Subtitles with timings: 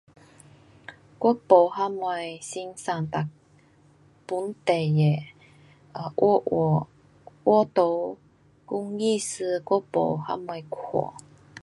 [1.19, 3.29] 我没什么欣赏哒，
[4.25, 5.25] 本地的
[5.93, 6.87] 画画，
[7.43, 8.17] 画图，
[8.65, 11.23] 工艺师我没什么看。